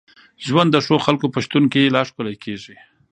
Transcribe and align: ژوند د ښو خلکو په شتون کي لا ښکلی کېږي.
ژوند 0.45 0.69
د 0.71 0.77
ښو 0.85 0.95
خلکو 1.05 1.25
په 1.33 1.39
شتون 1.45 1.63
کي 1.73 1.83
لا 1.95 2.01
ښکلی 2.07 2.35
کېږي. 2.43 2.75